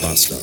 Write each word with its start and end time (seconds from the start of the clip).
Bastard. 0.00 0.40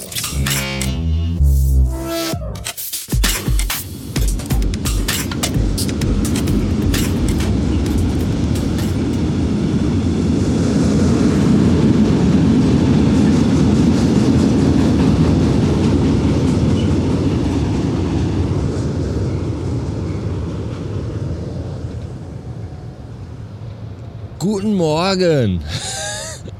Guten 24.39 24.75
Morgen. 24.75 25.63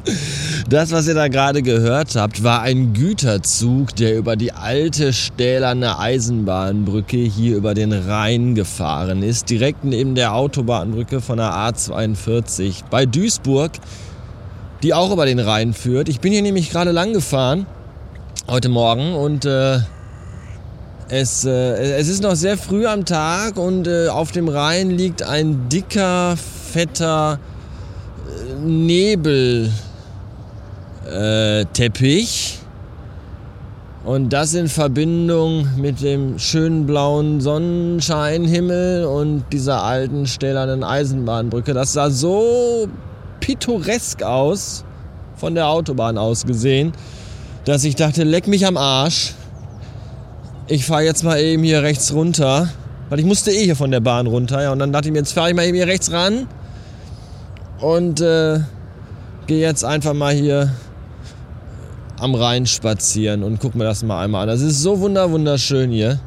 Das, 0.70 0.92
was 0.92 1.08
ihr 1.08 1.14
da 1.14 1.28
gerade 1.28 1.62
gehört 1.62 2.16
habt, 2.16 2.44
war 2.44 2.62
ein 2.62 2.94
Güterzug, 2.94 3.96
der 3.96 4.18
über 4.18 4.36
die 4.36 4.52
alte 4.52 5.14
stählerne 5.14 6.00
Eisenbahnbrücke 6.00 7.18
hier 7.18 7.56
über 7.58 7.74
den 7.74 7.94
Rhein 7.94 8.56
gefahren 8.56 9.24
ist, 9.24 9.50
direkt 9.50 9.84
neben 9.84 10.16
der 10.16 10.34
Autobahnbrücke 10.34 11.22
von 11.22 11.38
der 11.38 11.52
A42 11.52 12.84
bei 12.90 13.06
Duisburg, 13.06 13.72
die 14.84 14.94
auch 14.94 15.12
über 15.12 15.26
den 15.26 15.40
Rhein 15.40 15.74
führt. 15.74 16.10
Ich 16.10 16.20
bin 16.20 16.32
hier 16.32 16.42
nämlich 16.42 16.70
gerade 16.70 16.92
lang 16.92 17.14
gefahren 17.14 17.66
heute 18.48 18.70
Morgen 18.70 19.14
und 19.14 19.46
äh, 19.46 19.80
es, 21.10 21.46
äh, 21.46 21.98
es 21.98 22.08
ist 22.08 22.22
noch 22.22 22.36
sehr 22.36 22.58
früh 22.58 22.86
am 22.86 23.06
Tag 23.06 23.58
und 23.58 23.88
äh, 23.88 24.08
auf 24.10 24.32
dem 24.32 24.50
Rhein 24.50 24.90
liegt 24.90 25.24
ein 25.24 25.70
dicker, 25.70 26.36
fetter 26.38 27.40
äh, 28.28 28.66
Nebel. 28.66 29.72
Äh, 31.08 31.66
Teppich. 31.74 32.60
Und 34.04 34.30
das 34.32 34.54
in 34.54 34.68
Verbindung 34.68 35.68
mit 35.78 36.02
dem 36.02 36.40
schönen 36.40 36.86
blauen 36.86 37.42
Sonnenscheinhimmel 37.42 39.06
und 39.06 39.44
dieser 39.52 39.84
alten 39.84 40.28
stählernen 40.28 40.84
Eisenbahnbrücke. 40.84 41.74
Das 41.74 41.94
sah 41.94 42.10
so 42.10 42.88
pittoresk 43.40 44.24
aus, 44.24 44.86
von 45.36 45.56
der 45.56 45.68
Autobahn 45.68 46.18
aus 46.18 46.46
gesehen, 46.46 46.94
dass 47.66 47.84
ich 47.84 47.96
dachte, 47.96 48.24
leck 48.24 48.48
mich 48.48 48.66
am 48.66 48.78
Arsch. 48.78 49.34
Ich 50.68 50.86
fahre 50.86 51.04
jetzt 51.04 51.24
mal 51.24 51.40
eben 51.40 51.64
hier 51.64 51.84
rechts 51.84 52.14
runter, 52.14 52.70
weil 53.10 53.20
ich 53.20 53.26
musste 53.26 53.52
eh 53.52 53.64
hier 53.64 53.76
von 53.76 53.92
der 53.92 54.00
Bahn 54.02 54.28
runter. 54.28 54.62
Ja, 54.62 54.72
und 54.72 54.80
dann 54.80 54.92
dachte 54.92 55.08
ich 55.08 55.12
mir, 55.12 55.20
jetzt 55.20 55.34
fahre 55.34 55.50
ich 55.50 55.56
mal 55.56 55.66
eben 55.66 55.76
hier 55.76 55.88
rechts 55.88 56.12
ran 56.12 56.48
und 57.80 58.20
äh, 58.22 58.60
gehe 59.48 59.60
jetzt 59.60 59.86
einfach 59.86 60.14
mal 60.14 60.34
hier 60.34 60.72
am 62.20 62.36
Rhein 62.36 62.66
spazieren 62.66 63.44
und 63.44 63.60
guck 63.60 63.76
mir 63.76 63.84
das 63.84 64.04
mal 64.04 64.24
einmal 64.24 64.44
an. 64.44 64.48
Das 64.48 64.62
ist 64.62 64.82
so 64.82 65.00
wunder 65.00 65.32
wunderschön 65.32 65.92
hier. 65.92 66.20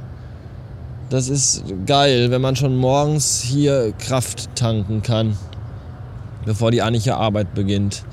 Das 1.08 1.28
ist 1.28 1.64
geil, 1.86 2.30
wenn 2.30 2.41
man 2.41 2.55
schon 2.55 2.77
morgens 2.77 3.41
hier 3.41 3.92
Kraft 3.98 4.55
tanken 4.55 5.02
kann, 5.02 5.36
bevor 6.44 6.70
die 6.70 6.83
eigentliche 6.83 7.16
Arbeit 7.16 7.55
beginnt. 7.55 8.05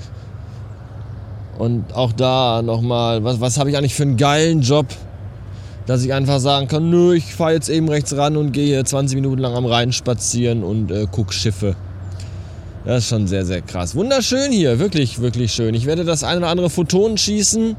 Und 1.58 1.94
auch 1.94 2.12
da 2.12 2.62
nochmal, 2.62 3.22
was, 3.22 3.40
was 3.40 3.58
habe 3.58 3.70
ich 3.70 3.76
eigentlich 3.76 3.94
für 3.94 4.02
einen 4.02 4.16
geilen 4.16 4.62
Job, 4.62 4.86
dass 5.86 6.04
ich 6.04 6.12
einfach 6.12 6.40
sagen 6.40 6.68
kann, 6.68 6.90
nö, 6.90 7.14
ich 7.14 7.34
fahre 7.34 7.52
jetzt 7.52 7.68
eben 7.68 7.88
rechts 7.88 8.16
ran 8.16 8.36
und 8.36 8.52
gehe 8.52 8.66
hier 8.66 8.84
20 8.84 9.16
Minuten 9.16 9.38
lang 9.38 9.54
am 9.54 9.66
Rhein 9.66 9.92
spazieren 9.92 10.62
und 10.62 10.90
äh, 10.90 11.06
guck 11.10 11.32
Schiffe. 11.32 11.76
Das 12.88 13.02
ist 13.02 13.10
schon 13.10 13.26
sehr, 13.26 13.44
sehr 13.44 13.60
krass. 13.60 13.94
Wunderschön 13.94 14.50
hier, 14.50 14.78
wirklich, 14.78 15.20
wirklich 15.20 15.52
schön. 15.52 15.74
Ich 15.74 15.84
werde 15.84 16.06
das 16.06 16.24
ein 16.24 16.38
oder 16.38 16.48
andere 16.48 16.70
Photon 16.70 17.18
schießen 17.18 17.76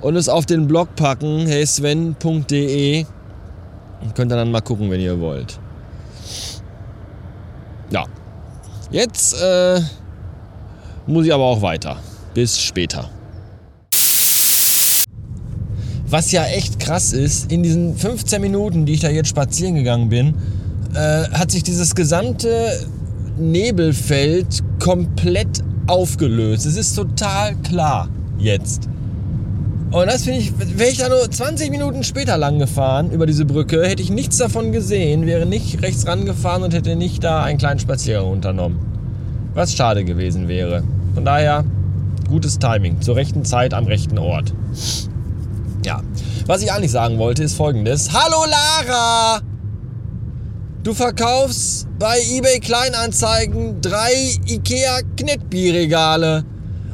und 0.00 0.16
es 0.16 0.30
auf 0.30 0.46
den 0.46 0.66
Blog 0.66 0.96
packen, 0.96 1.46
heysven.de. 1.46 3.04
Könnt 4.14 4.32
ihr 4.32 4.36
dann 4.36 4.50
mal 4.50 4.62
gucken, 4.62 4.90
wenn 4.90 5.02
ihr 5.02 5.20
wollt. 5.20 5.58
Ja. 7.90 8.06
Jetzt 8.90 9.34
äh, 9.34 9.82
muss 11.06 11.26
ich 11.26 11.34
aber 11.34 11.44
auch 11.44 11.60
weiter. 11.60 11.98
Bis 12.32 12.58
später. 12.58 13.10
Was 16.06 16.32
ja 16.32 16.46
echt 16.46 16.80
krass 16.80 17.12
ist, 17.12 17.52
in 17.52 17.62
diesen 17.62 17.98
15 17.98 18.40
Minuten, 18.40 18.86
die 18.86 18.94
ich 18.94 19.00
da 19.00 19.10
jetzt 19.10 19.28
spazieren 19.28 19.74
gegangen 19.74 20.08
bin, 20.08 20.34
äh, 20.94 21.28
hat 21.34 21.50
sich 21.50 21.62
dieses 21.62 21.94
gesamte 21.94 22.86
Nebelfeld 23.50 24.62
komplett 24.78 25.62
aufgelöst. 25.86 26.66
Es 26.66 26.76
ist 26.76 26.94
total 26.94 27.54
klar 27.56 28.08
jetzt. 28.38 28.88
Und 29.90 30.06
das 30.06 30.24
finde 30.24 30.38
ich, 30.40 30.52
wäre 30.58 30.88
ich 30.88 30.96
da 30.96 31.10
nur 31.10 31.30
20 31.30 31.70
Minuten 31.70 32.02
später 32.02 32.38
lang 32.38 32.58
gefahren 32.58 33.10
über 33.10 33.26
diese 33.26 33.44
Brücke, 33.44 33.86
hätte 33.86 34.02
ich 34.02 34.10
nichts 34.10 34.38
davon 34.38 34.72
gesehen, 34.72 35.26
wäre 35.26 35.44
nicht 35.44 35.82
rechts 35.82 36.06
rangefahren 36.06 36.62
und 36.62 36.72
hätte 36.72 36.96
nicht 36.96 37.22
da 37.22 37.42
einen 37.42 37.58
kleinen 37.58 37.78
Spaziergang 37.78 38.30
unternommen. 38.30 38.78
Was 39.52 39.74
schade 39.74 40.04
gewesen 40.04 40.48
wäre. 40.48 40.82
Von 41.14 41.26
daher, 41.26 41.64
gutes 42.26 42.58
Timing, 42.58 43.02
zur 43.02 43.16
rechten 43.16 43.44
Zeit 43.44 43.74
am 43.74 43.84
rechten 43.84 44.16
Ort. 44.16 44.54
Ja, 45.84 46.00
was 46.46 46.62
ich 46.62 46.72
eigentlich 46.72 46.90
sagen 46.90 47.18
wollte, 47.18 47.42
ist 47.42 47.54
folgendes. 47.54 48.10
Hallo 48.14 48.46
Lara! 48.48 49.51
Du 50.82 50.94
verkaufst 50.94 51.86
bei 52.00 52.18
eBay 52.20 52.58
Kleinanzeigen 52.58 53.80
drei 53.80 54.34
IKEA 54.48 55.02
Knitbierregale. 55.16 56.44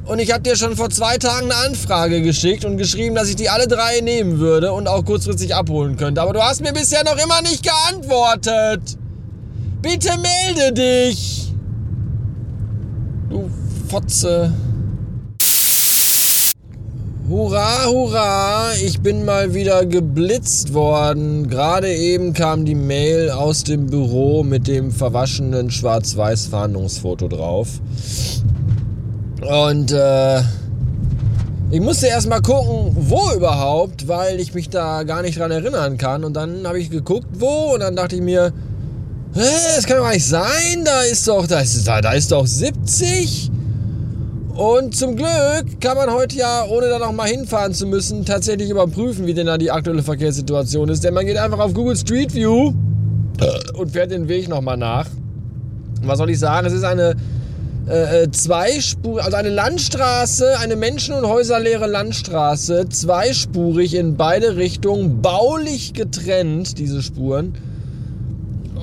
Und 0.05 0.19
ich 0.19 0.31
habe 0.31 0.43
dir 0.43 0.57
schon 0.57 0.77
vor 0.77 0.91
zwei 0.91 1.17
Tagen 1.17 1.51
eine 1.51 1.57
Anfrage 1.69 2.21
geschickt 2.21 2.67
und 2.67 2.77
geschrieben, 2.77 3.15
dass 3.15 3.31
ich 3.31 3.37
die 3.37 3.49
alle 3.49 3.67
drei 3.67 4.01
nehmen 4.03 4.41
würde 4.41 4.73
und 4.73 4.89
auch 4.89 5.07
kurzfristig 5.07 5.55
abholen 5.55 5.97
könnte. 5.97 6.21
Aber 6.21 6.35
du 6.35 6.43
hast 6.43 6.61
mir 6.61 6.75
bisher 6.75 7.03
noch 7.03 7.17
immer 7.17 7.41
nicht 7.41 7.63
geantwortet. 7.63 8.99
Bitte 9.81 10.11
melde 10.19 10.73
dich. 10.75 11.51
Du 13.31 13.49
Fotze. 13.89 14.53
Hurra, 17.29 17.85
hurra, 17.85 18.73
ich 18.83 19.01
bin 19.01 19.27
mal 19.27 19.53
wieder 19.53 19.85
geblitzt 19.85 20.73
worden. 20.73 21.47
Gerade 21.51 21.95
eben 21.95 22.33
kam 22.33 22.65
die 22.65 22.75
Mail 22.75 23.29
aus 23.29 23.65
dem 23.65 23.85
Büro 23.85 24.43
mit 24.43 24.67
dem 24.67 24.91
verwaschenen 24.91 25.71
Schwarz-Weiß-Fahndungsfoto 25.71 27.29
drauf. 27.29 27.83
Und 29.43 29.93
äh, 29.93 30.39
ich 31.71 31.83
musste 31.83 32.07
erst 32.07 32.31
mal 32.31 32.41
gucken, 32.41 32.97
wo 32.99 33.31
überhaupt, 33.37 34.09
weil 34.09 34.41
ich 34.41 34.55
mich 34.55 34.71
da 34.71 35.03
gar 35.03 35.21
nicht 35.21 35.39
dran 35.39 35.51
erinnern 35.51 35.99
kann. 35.99 36.25
Und 36.25 36.33
dann 36.33 36.67
habe 36.67 36.81
ich 36.81 36.89
geguckt, 36.89 37.29
wo, 37.35 37.75
und 37.75 37.81
dann 37.81 37.95
dachte 37.95 38.17
ich 38.17 38.23
mir, 38.23 38.55
das 39.35 39.85
kann 39.85 39.99
doch 39.99 40.05
gar 40.05 40.15
nicht 40.15 40.27
sein, 40.27 40.83
da 40.83 41.03
ist 41.03 41.29
doch, 41.29 41.47
da 41.47 41.61
ist, 41.61 41.87
da, 41.87 42.01
da 42.01 42.13
ist 42.13 42.33
doch 42.33 42.47
70. 42.47 43.51
Und 44.59 44.97
zum 44.97 45.15
Glück 45.15 45.81
kann 45.81 45.97
man 45.97 46.13
heute 46.13 46.37
ja, 46.37 46.67
ohne 46.69 46.89
da 46.89 46.99
noch 46.99 47.13
mal 47.13 47.29
hinfahren 47.29 47.73
zu 47.73 47.87
müssen, 47.87 48.25
tatsächlich 48.25 48.71
überprüfen, 48.71 49.25
wie 49.25 49.33
denn 49.33 49.47
da 49.47 49.57
die 49.57 49.71
aktuelle 49.71 50.03
Verkehrssituation 50.03 50.89
ist. 50.89 51.05
Denn 51.05 51.15
man 51.15 51.27
geht 51.27 51.37
einfach 51.37 51.61
auf 51.61 51.75
Google 51.75 51.97
Street 51.97 52.35
View 52.35 52.73
und 53.75 53.93
fährt 53.93 54.11
den 54.11 54.27
Weg 54.27 54.49
noch 54.49 54.61
mal 54.61 54.77
nach. 54.77 55.07
Was 56.03 56.19
soll 56.19 56.31
ich 56.31 56.41
sagen? 56.41 56.67
Es 56.67 56.73
ist 56.73 56.83
eine 56.83 57.15
äh, 57.89 58.25
äh 58.25 58.31
Zweispur, 58.33 59.23
also 59.23 59.37
eine 59.37 59.51
Landstraße, 59.51 60.59
eine 60.59 60.75
menschen- 60.75 61.15
und 61.15 61.29
häuserleere 61.29 61.87
Landstraße, 61.87 62.89
zweispurig 62.89 63.95
in 63.95 64.17
beide 64.17 64.57
Richtungen, 64.57 65.23
baulich 65.23 65.93
getrennt, 65.93 66.79
diese 66.79 67.01
Spuren. 67.01 67.55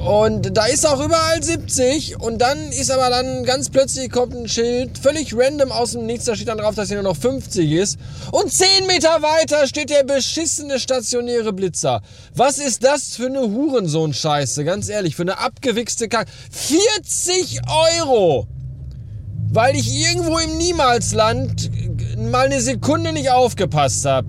Und 0.05 0.55
da 0.55 0.67
ist 0.67 0.87
auch 0.87 1.03
überall 1.03 1.41
70 1.41 2.19
und 2.21 2.37
dann 2.37 2.71
ist 2.71 2.91
aber 2.91 3.09
dann 3.09 3.43
ganz 3.43 3.71
plötzlich 3.71 4.11
kommt 4.11 4.35
ein 4.35 4.47
Schild, 4.47 4.99
völlig 4.99 5.35
random 5.35 5.71
aus 5.71 5.93
dem 5.93 6.05
Nichts, 6.05 6.25
da 6.25 6.35
steht 6.35 6.47
dann 6.47 6.59
drauf, 6.59 6.75
dass 6.75 6.89
hier 6.89 7.01
nur 7.01 7.11
noch 7.11 7.19
50 7.19 7.71
ist. 7.71 7.97
Und 8.31 8.53
10 8.53 8.85
Meter 8.85 9.23
weiter 9.23 9.65
steht 9.65 9.89
der 9.89 10.03
beschissene 10.03 10.79
stationäre 10.79 11.53
Blitzer. 11.53 12.03
Was 12.35 12.59
ist 12.59 12.83
das 12.83 13.15
für 13.15 13.25
eine 13.25 13.41
Hurensohn-Scheiße, 13.41 14.63
ganz 14.63 14.89
ehrlich, 14.89 15.15
für 15.15 15.23
eine 15.23 15.39
abgewichste 15.39 16.07
Kack. 16.07 16.27
40 16.51 17.61
Euro! 17.99 18.45
Weil 19.51 19.75
ich 19.75 19.91
irgendwo 19.91 20.37
im 20.37 20.55
Niemalsland 20.59 21.71
mal 22.19 22.45
eine 22.45 22.61
Sekunde 22.61 23.11
nicht 23.11 23.31
aufgepasst 23.31 24.05
habe. 24.05 24.27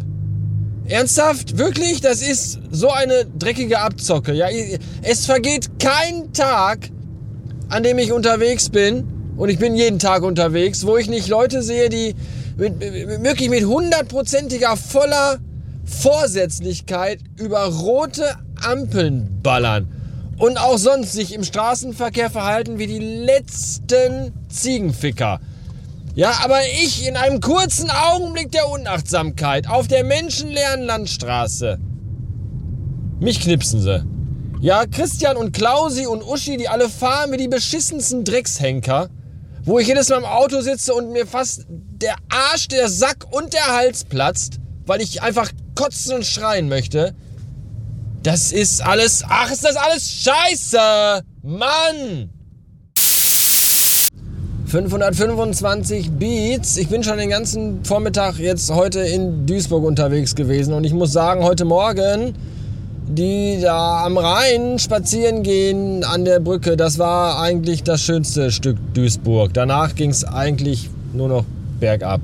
Ernsthaft? 0.89 1.59
Wirklich? 1.59 2.01
Das 2.01 2.23
ist 2.23 2.61
so 2.71 2.91
eine 2.91 3.27
dreckige 3.39 3.81
Abzocke. 3.81 4.33
Ja, 4.33 4.47
es 5.03 5.27
vergeht 5.27 5.79
kein 5.79 6.33
Tag, 6.33 6.91
an 7.69 7.83
dem 7.83 7.99
ich 7.99 8.13
unterwegs 8.13 8.69
bin, 8.69 9.13
und 9.37 9.51
ich 9.51 9.59
bin 9.59 9.77
jeden 9.77 9.99
Tag 9.99 10.23
unterwegs, 10.23 10.87
wo 10.87 10.97
ich 10.97 11.09
nicht 11.09 11.29
Leute 11.29 11.63
sehe, 11.63 11.91
die 11.91 12.15
mit, 12.57 12.81
wirklich 12.81 13.51
mit 13.51 13.65
hundertprozentiger 13.65 14.77
voller 14.77 15.39
Vorsätzlichkeit 15.85 17.21
über 17.37 17.65
rote 17.67 18.37
Ampeln 18.63 19.41
ballern 19.43 19.89
und 20.39 20.59
auch 20.59 20.79
sonst 20.79 21.13
sich 21.13 21.35
im 21.35 21.45
Straßenverkehr 21.45 22.31
verhalten 22.31 22.79
wie 22.79 22.87
die 22.87 22.99
letzten 22.99 24.33
Ziegenficker. 24.49 25.41
Ja, 26.17 26.41
aber 26.43 26.61
ich 26.83 27.07
in 27.07 27.15
einem 27.15 27.43
kurzen 27.43 27.91
Augenblick 27.91 28.51
der 28.51 28.71
Unachtsamkeit 28.71 29.69
auf 29.69 29.87
der 29.87 30.03
menschenleeren 30.03 30.81
Landstraße. 30.81 31.79
Mich 33.21 33.39
knipsen 33.39 33.83
sie. 33.83 34.03
Ja, 34.63 34.87
Christian 34.87 35.37
und 35.37 35.53
Klausi 35.53 36.07
und 36.07 36.23
Uschi, 36.23 36.57
die 36.57 36.71
alle 36.71 36.89
fahren 36.89 37.33
wie 37.33 37.37
die 37.37 37.49
beschissensten 37.49 38.25
Dreckshenker, 38.25 39.11
wo 39.65 39.79
ich 39.79 39.89
jedes 39.89 40.09
Mal 40.09 40.17
im 40.17 40.25
Auto 40.25 40.63
sitze 40.63 40.95
und 40.95 41.13
mir 41.13 41.27
fast 41.27 41.67
der 41.69 42.17
Arsch, 42.31 42.69
der 42.69 42.89
Sack 42.89 43.27
und 43.31 43.53
der 43.53 43.67
Hals 43.67 44.07
platzt, 44.07 44.59
weil 44.87 45.03
ich 45.03 45.21
einfach 45.21 45.51
kotzen 45.75 46.15
und 46.15 46.25
schreien 46.25 46.71
möchte. 46.71 47.15
Das 48.23 48.53
ist 48.53 48.81
alles. 48.81 49.23
Ach, 49.29 49.51
ist 49.51 49.65
das 49.65 49.77
alles 49.77 50.11
scheiße! 50.11 51.23
Mann! 51.43 52.31
525 54.67 56.11
Beats. 56.13 56.77
Ich 56.77 56.89
bin 56.89 57.03
schon 57.03 57.19
den 57.19 57.31
ganzen 57.31 57.85
Vormittag 57.85 58.39
jetzt 58.39 58.71
heute 58.73 59.01
in 59.01 59.47
Duisburg 59.47 59.85
unterwegs 59.85 60.35
gewesen 60.35 60.75
und 60.75 60.85
ich 60.85 60.93
muss 60.93 61.13
sagen, 61.13 61.45
heute 61.45 61.65
Morgen 61.65 62.35
die 63.09 63.61
da 63.63 64.05
am 64.05 64.19
Rhein 64.19 64.79
spazieren 64.79 65.43
gehen 65.43 66.03
an 66.05 66.25
der 66.25 66.41
Brücke, 66.41 66.77
das 66.77 66.99
war 66.99 67.41
eigentlich 67.41 67.83
das 67.85 68.03
schönste 68.03 68.51
Stück 68.51 68.77
Duisburg. 68.95 69.55
Danach 69.55 69.95
ging 69.95 70.11
es 70.11 70.25
eigentlich 70.25 70.91
nur 71.13 71.29
noch 71.29 71.45
bergab. 71.79 72.23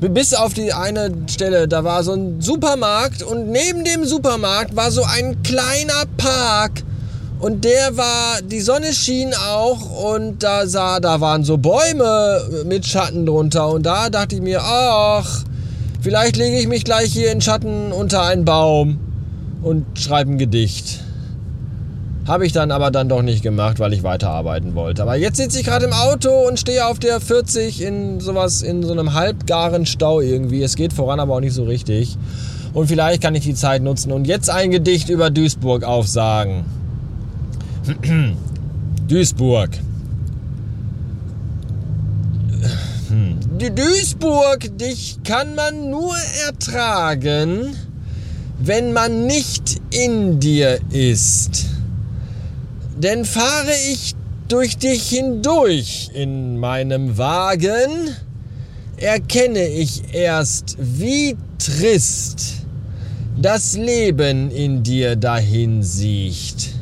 Bis 0.00 0.34
auf 0.34 0.52
die 0.52 0.72
eine 0.72 1.10
Stelle, 1.28 1.68
da 1.68 1.84
war 1.84 2.02
so 2.02 2.12
ein 2.12 2.40
Supermarkt 2.40 3.22
und 3.22 3.48
neben 3.50 3.84
dem 3.84 4.04
Supermarkt 4.04 4.76
war 4.76 4.90
so 4.90 5.02
ein 5.04 5.42
kleiner 5.42 6.04
Park. 6.16 6.82
Und 7.44 7.62
der 7.66 7.94
war, 7.98 8.40
die 8.42 8.62
Sonne 8.62 8.94
schien 8.94 9.34
auch 9.34 10.14
und 10.14 10.42
da 10.42 10.66
sah, 10.66 10.98
da 10.98 11.20
waren 11.20 11.44
so 11.44 11.58
Bäume 11.58 12.40
mit 12.64 12.86
Schatten 12.86 13.26
drunter. 13.26 13.68
Und 13.68 13.84
da 13.84 14.08
dachte 14.08 14.36
ich 14.36 14.40
mir, 14.40 14.62
ach, 14.62 15.44
vielleicht 16.00 16.38
lege 16.38 16.56
ich 16.56 16.68
mich 16.68 16.84
gleich 16.84 17.12
hier 17.12 17.30
in 17.30 17.42
Schatten 17.42 17.92
unter 17.92 18.22
einen 18.22 18.46
Baum 18.46 18.98
und 19.60 19.84
schreibe 20.00 20.30
ein 20.30 20.38
Gedicht. 20.38 21.00
Habe 22.26 22.46
ich 22.46 22.52
dann 22.52 22.70
aber 22.70 22.90
dann 22.90 23.10
doch 23.10 23.20
nicht 23.20 23.42
gemacht, 23.42 23.78
weil 23.78 23.92
ich 23.92 24.02
weiterarbeiten 24.02 24.74
wollte. 24.74 25.02
Aber 25.02 25.16
jetzt 25.16 25.36
sitze 25.36 25.58
ich 25.58 25.66
gerade 25.66 25.84
im 25.84 25.92
Auto 25.92 26.30
und 26.48 26.58
stehe 26.58 26.86
auf 26.86 26.98
der 26.98 27.20
40 27.20 27.82
in 27.82 28.20
sowas, 28.20 28.62
in 28.62 28.82
so 28.82 28.92
einem 28.92 29.12
halbgaren 29.12 29.84
Stau 29.84 30.22
irgendwie. 30.22 30.62
Es 30.62 30.76
geht 30.76 30.94
voran, 30.94 31.20
aber 31.20 31.34
auch 31.34 31.40
nicht 31.40 31.52
so 31.52 31.64
richtig. 31.64 32.16
Und 32.72 32.86
vielleicht 32.86 33.22
kann 33.22 33.34
ich 33.34 33.44
die 33.44 33.54
Zeit 33.54 33.82
nutzen 33.82 34.12
und 34.12 34.26
jetzt 34.26 34.48
ein 34.48 34.70
Gedicht 34.70 35.10
über 35.10 35.28
Duisburg 35.28 35.84
aufsagen. 35.84 36.64
Duisburg. 39.08 39.70
Duisburg, 43.58 44.78
dich 44.78 45.18
kann 45.22 45.54
man 45.54 45.90
nur 45.90 46.16
ertragen, 46.46 47.76
wenn 48.58 48.94
man 48.94 49.26
nicht 49.26 49.82
in 49.90 50.40
dir 50.40 50.78
ist. 50.90 51.66
Denn 52.96 53.26
fahre 53.26 53.74
ich 53.92 54.14
durch 54.48 54.78
dich 54.78 55.10
hindurch 55.10 56.10
in 56.14 56.58
meinem 56.58 57.18
Wagen, 57.18 58.14
erkenne 58.96 59.66
ich 59.66 60.14
erst, 60.14 60.76
wie 60.78 61.36
trist 61.58 62.64
das 63.36 63.76
Leben 63.76 64.50
in 64.50 64.82
dir 64.82 65.16
dahin 65.16 65.82
siecht. 65.82 66.73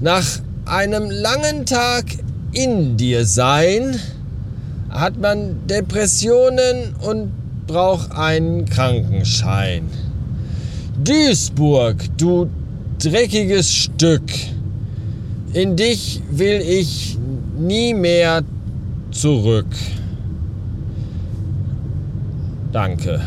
Nach 0.00 0.24
einem 0.64 1.10
langen 1.10 1.66
Tag 1.66 2.04
in 2.52 2.96
dir 2.96 3.24
sein, 3.24 3.98
hat 4.90 5.18
man 5.18 5.66
Depressionen 5.66 6.94
und 7.00 7.32
braucht 7.66 8.12
einen 8.12 8.64
Krankenschein. 8.64 9.88
Duisburg, 11.02 11.96
du 12.16 12.48
dreckiges 13.02 13.72
Stück, 13.72 14.22
in 15.52 15.74
dich 15.74 16.20
will 16.30 16.60
ich 16.60 17.18
nie 17.58 17.92
mehr 17.92 18.42
zurück. 19.10 19.66
Danke. 22.72 23.20